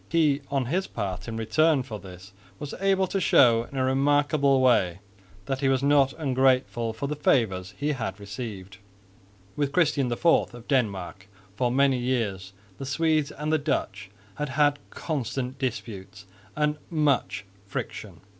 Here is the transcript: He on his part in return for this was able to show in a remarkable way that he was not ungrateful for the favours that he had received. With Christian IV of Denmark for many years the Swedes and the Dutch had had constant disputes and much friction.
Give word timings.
He 0.09 0.41
on 0.49 0.65
his 0.65 0.87
part 0.87 1.27
in 1.27 1.37
return 1.37 1.83
for 1.83 1.99
this 1.99 2.33
was 2.57 2.73
able 2.79 3.05
to 3.05 3.21
show 3.21 3.65
in 3.71 3.77
a 3.77 3.83
remarkable 3.85 4.59
way 4.59 4.97
that 5.45 5.59
he 5.59 5.69
was 5.69 5.83
not 5.83 6.11
ungrateful 6.13 6.91
for 6.91 7.05
the 7.05 7.15
favours 7.15 7.69
that 7.73 7.77
he 7.79 7.91
had 7.91 8.19
received. 8.19 8.77
With 9.55 9.71
Christian 9.71 10.11
IV 10.11 10.25
of 10.25 10.67
Denmark 10.67 11.27
for 11.55 11.71
many 11.71 11.99
years 11.99 12.51
the 12.79 12.85
Swedes 12.87 13.29
and 13.29 13.53
the 13.53 13.59
Dutch 13.59 14.09
had 14.37 14.49
had 14.49 14.79
constant 14.89 15.59
disputes 15.59 16.25
and 16.55 16.77
much 16.89 17.45
friction. 17.67 18.21